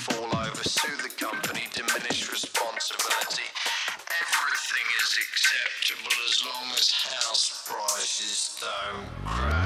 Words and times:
fall 0.00 0.32
over, 0.34 0.64
sue 0.64 0.96
the 1.02 1.10
company, 1.22 1.60
diminish 1.74 2.32
responsibility. 2.32 3.44
Everything 4.08 4.86
is 5.02 5.18
acceptable 5.20 6.16
as 6.26 6.42
long 6.46 6.70
as 6.72 6.90
house 6.90 7.68
prices 7.68 8.58
don't 8.62 9.26
crash. 9.26 9.59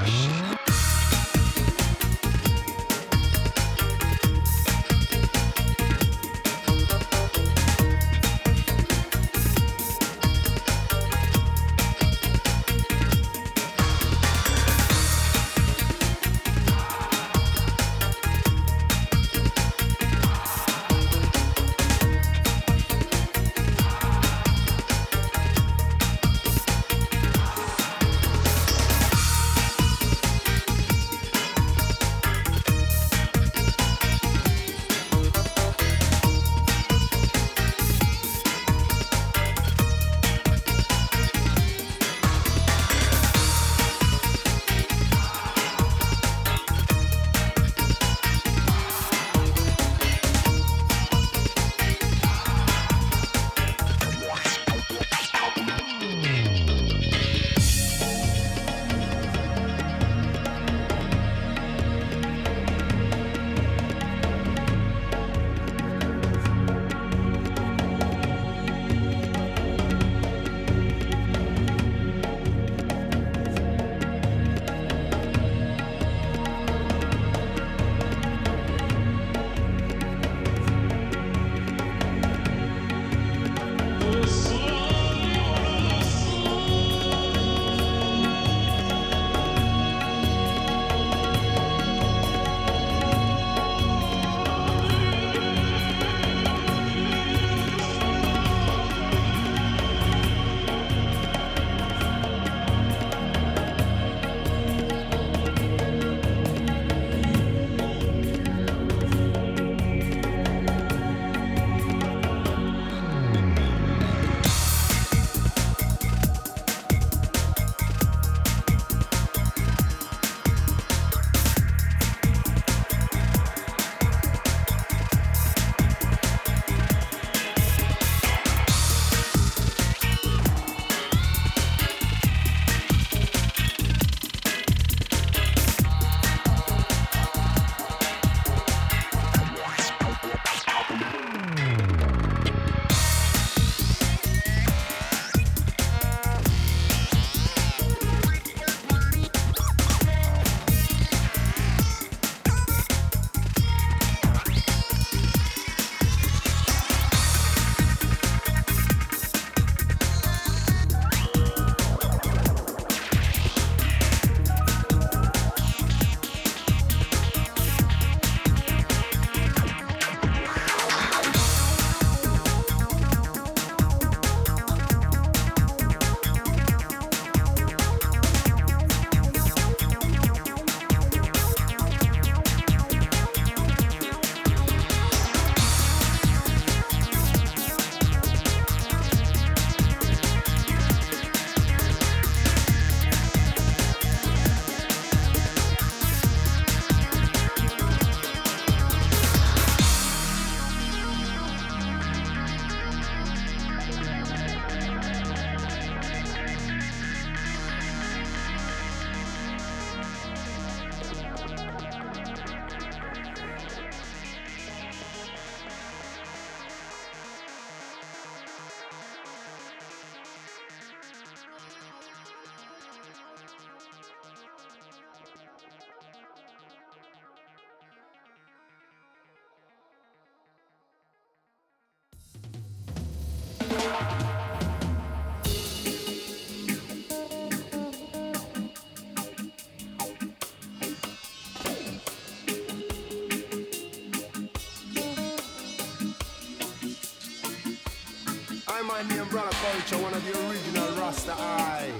Culture, 249.71 249.97
one 249.97 250.13
of 250.13 250.23
the 250.25 250.47
original 250.47 250.87
Rasta 251.01 251.33
eye, 251.33 251.91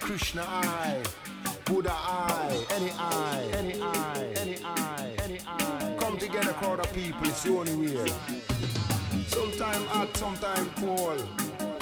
Krishna 0.00 0.42
eye, 0.42 1.02
Buddha 1.64 1.92
eye, 1.92 2.64
any 2.70 2.90
eye, 2.92 3.48
any 3.52 3.80
eye, 3.80 4.34
any 4.36 4.58
eye, 4.64 5.16
any 5.22 5.38
eye. 5.46 5.96
Come 5.98 6.16
together, 6.18 6.52
crowd 6.54 6.80
of 6.80 6.92
people, 6.94 7.26
it's 7.26 7.42
the 7.42 7.50
only 7.50 7.76
way. 7.76 8.10
Sometime 9.26 9.84
hot, 9.86 10.16
sometime 10.16 10.70
cold, 10.76 11.28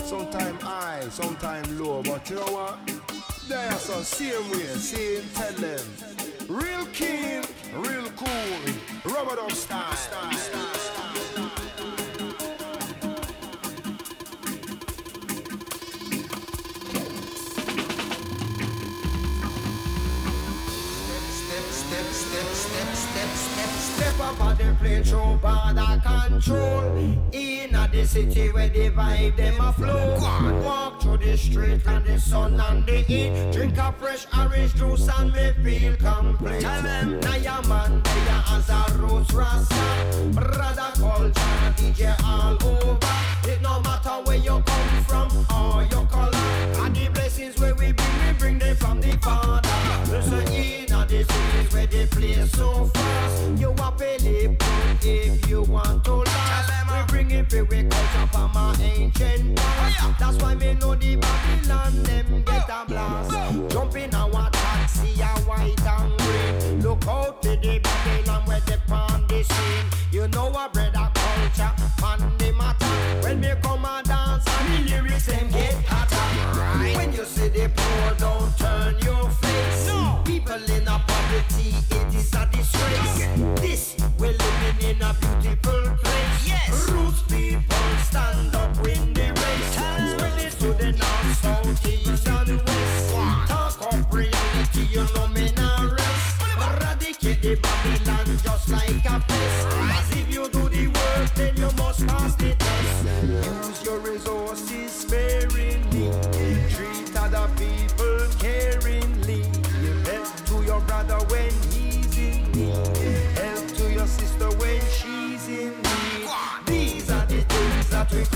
sometime 0.02 0.58
high, 0.58 1.08
sometime 1.10 1.78
low, 1.78 2.02
but 2.02 2.28
you 2.28 2.36
know 2.36 2.52
what? 2.58 2.78
They 3.48 3.66
are 3.66 3.78
so 3.78 4.02
same 4.02 4.50
way, 4.50 4.66
same 4.92 5.24
tell 5.34 5.52
them. 5.52 5.86
Real 6.48 6.84
keen, 6.86 7.42
real 7.74 8.08
cool, 8.16 8.72
dub 9.04 9.52
style. 9.52 9.92
style, 9.92 10.32
style, 10.32 10.32
style. 10.32 10.81
Step 21.92 22.06
step, 22.06 22.46
step, 22.46 22.94
step, 22.94 23.28
step, 23.28 23.68
step 23.68 24.20
up 24.20 24.40
on 24.40 24.56
the 24.56 24.74
plane, 24.80 25.04
show 25.04 25.38
border 25.42 26.00
control. 26.02 26.96
In 27.32 27.74
a 27.74 27.86
the 27.92 28.06
city 28.06 28.50
where 28.50 28.70
the 28.70 28.88
vibe 28.88 29.36
them 29.36 29.60
a 29.60 29.70
flow. 29.74 30.18
Walk 30.64 31.02
through 31.02 31.18
the 31.18 31.36
street 31.36 31.86
and 31.86 32.06
the 32.06 32.18
sun 32.18 32.58
and 32.58 32.86
the 32.86 33.02
heat. 33.02 33.52
Drink 33.52 33.76
a 33.76 33.92
fresh 33.92 34.26
orange 34.34 34.74
juice 34.74 35.06
and 35.06 35.34
me 35.34 35.52
feel 35.62 35.96
complete. 35.96 36.62
Tell 36.62 36.80
them, 36.80 37.20
your 37.42 37.62
man 37.68 38.02
there 38.02 38.42
as 38.48 38.70
a 38.70 38.96
roots 38.96 39.34
rasta. 39.34 40.30
Brother 40.32 40.92
culture, 40.94 41.74
DJ 41.76 42.16
all 42.24 42.56
over. 42.66 42.98
It 43.44 43.60
no 43.60 43.80
matter 43.82 44.16
where 44.24 44.38
you 44.38 44.62
come 44.64 45.04
from 45.04 45.46
or 45.54 45.82
your 45.82 46.06
color. 46.06 46.38
And 46.86 46.96
the 46.96 47.10
blessings 47.12 47.60
where 47.60 47.74
we 47.74 47.92
bring, 47.92 48.26
we 48.26 48.32
bring 48.38 48.58
them 48.58 48.76
from 48.76 49.02
the 49.02 49.12
Father. 49.18 49.71
Where 51.82 51.86
they 51.86 52.06
play 52.06 52.46
so 52.46 52.86
fast. 52.86 53.60
You 53.60 53.74
are 53.80 53.92
believe 53.92 54.56
if 55.02 55.48
you 55.48 55.62
want 55.62 56.04
to 56.04 56.14
last. 56.14 56.72
We 56.90 57.12
bring 57.12 57.30
it 57.30 57.50
for 57.50 57.64
we 57.64 57.82
culture 57.84 58.26
from 58.32 58.56
our 58.56 58.74
ancient 58.80 59.56
past. 59.56 60.18
That's 60.18 60.36
why 60.42 60.54
we 60.54 60.74
know 60.74 60.94
the 60.94 61.16
Babylon 61.16 62.02
them 62.02 62.42
get 62.44 62.68
a 62.68 62.84
blast. 62.86 63.72
Jump 63.72 63.96
in 63.96 64.14
our 64.14 64.50
taxi, 64.50 65.20
a 65.20 65.26
white 65.48 65.86
and 65.86 66.18
green. 66.18 66.82
Look 66.82 67.06
out 67.06 67.42
to 67.42 67.56
the 67.56 67.78
Babylon 67.78 68.46
where 68.46 68.60
they 68.60 68.78
on 68.92 69.26
the 69.26 69.42
scene. 69.42 69.86
You 70.12 70.28
know 70.28 70.48
a 70.48 70.68
brother 70.72 71.10
culture, 71.14 71.72
man 72.00 72.38
the 72.38 72.52
matter. 72.52 72.86
When 73.22 73.40
we 73.40 73.48
come 73.62 73.84
and 73.84 74.06
dance 74.06 74.44
and 74.46 74.86
the 74.86 74.90
lyrics 74.90 75.26
them 75.26 75.50
get 75.50 75.74
hotter. 75.86 76.96
When 76.96 77.12
you 77.12 77.24
see 77.24 77.48
the 77.48 77.70
poor, 77.74 78.14
don't 78.18 78.58
turn 78.58 79.01
Yeah. 83.36 83.71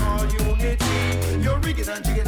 That 0.07 0.33
unity. 0.33 1.43
You're 1.43 1.59
rigging 1.59 1.89
and 1.89 2.05
jigging 2.05 2.26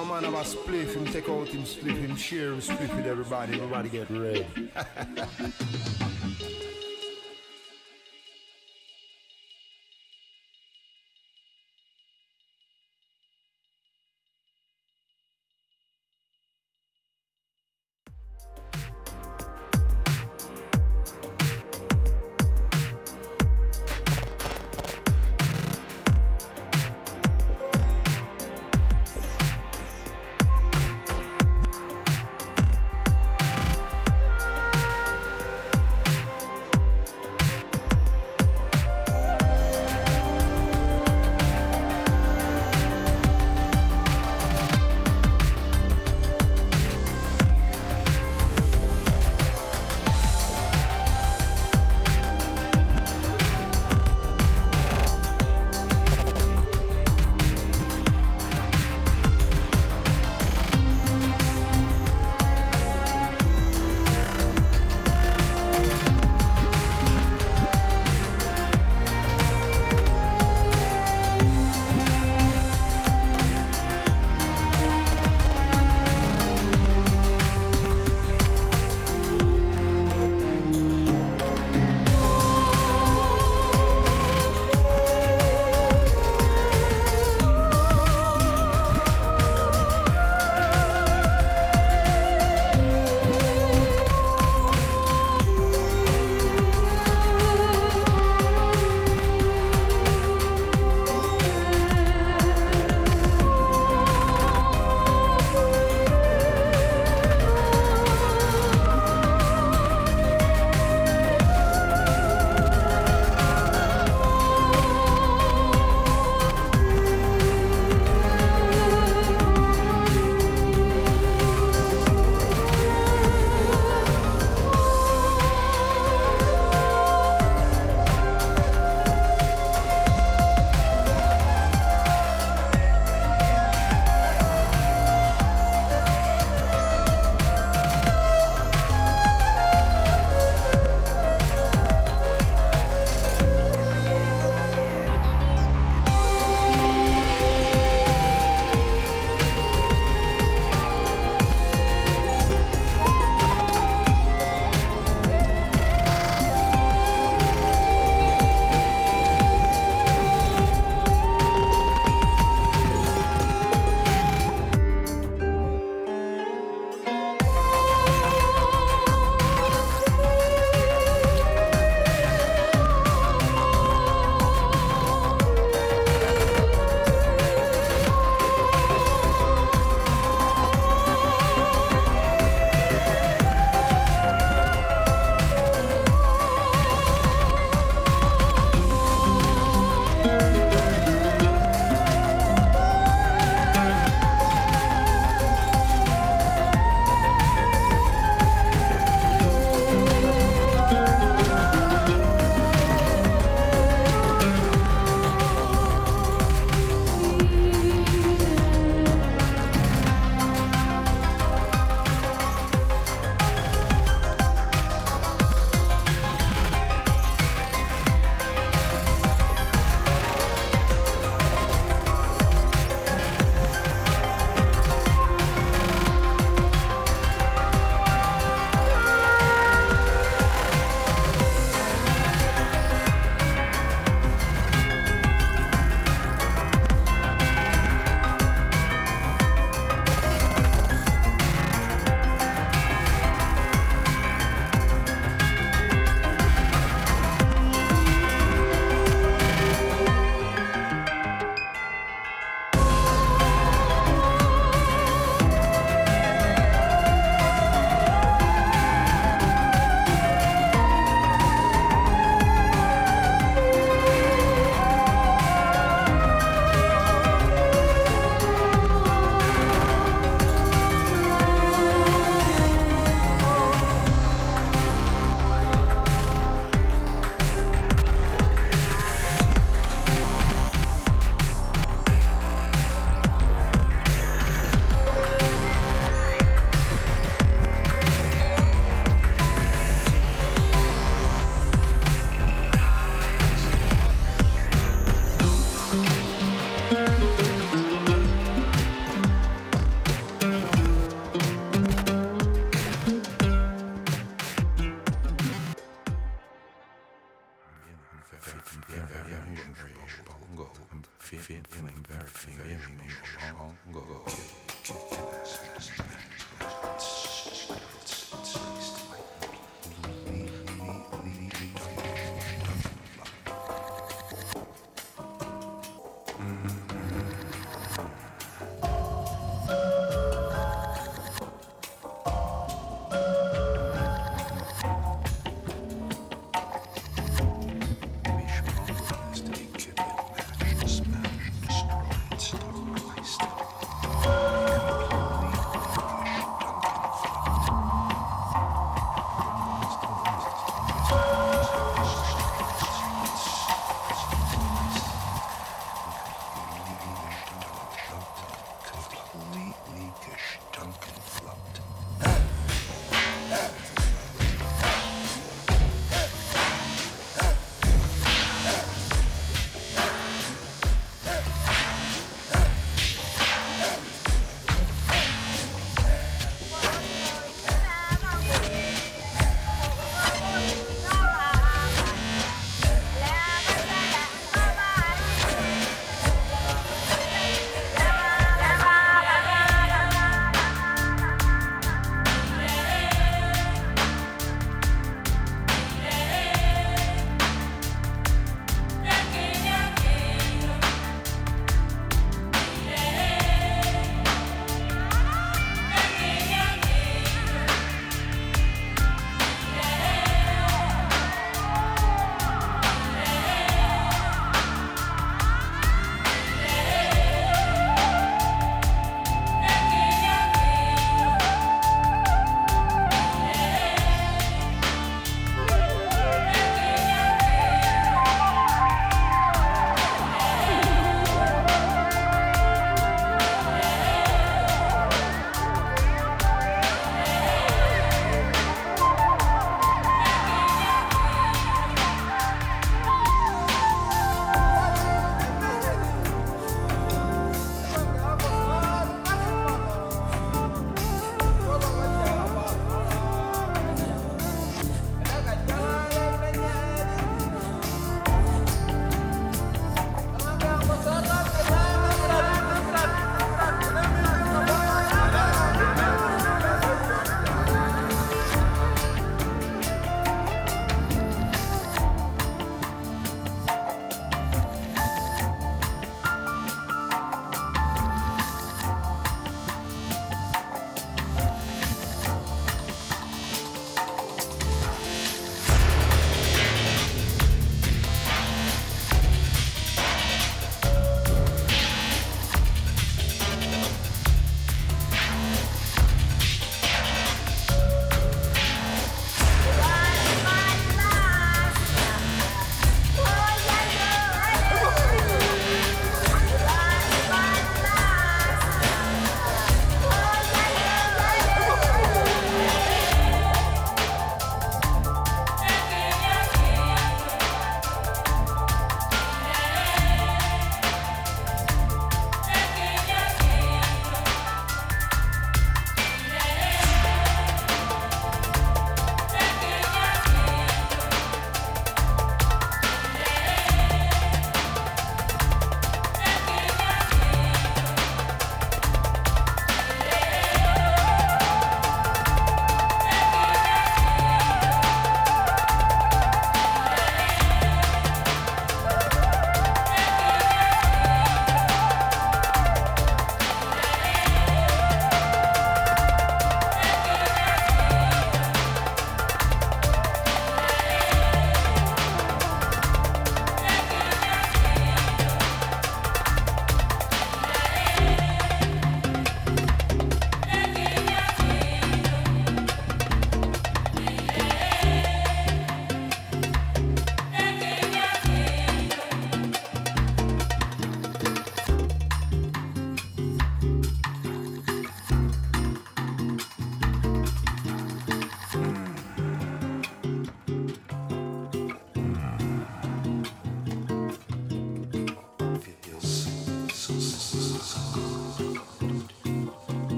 A 0.00 0.04
man 0.06 0.24
have 0.24 0.32
a 0.32 0.38
spliff, 0.38 0.94
him 0.94 1.04
take 1.04 1.28
out 1.28 1.48
him 1.48 1.62
spliff, 1.64 1.98
him 1.98 2.16
share 2.16 2.52
him 2.52 2.60
spliff 2.60 2.96
with 2.96 3.06
everybody, 3.06 3.52
everybody 3.60 3.90
get 3.90 4.08
red. 4.08 4.46